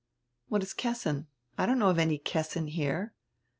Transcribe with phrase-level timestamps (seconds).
[0.47, 1.27] "What is Kessin?
[1.59, 3.13] I don't know of any Kessin here."